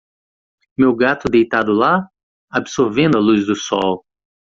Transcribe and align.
Meu 0.75 0.95
gato 0.95 1.29
deitado 1.29 1.73
lá? 1.73 2.09
absorvendo 2.49 3.19
a 3.19 3.21
luz 3.21 3.45
do 3.45 3.55
sol. 3.55 4.03